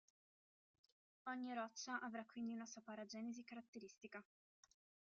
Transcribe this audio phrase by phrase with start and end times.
[1.27, 4.25] Ogni roccia avrà quindi una sua paragenesi caratteristica.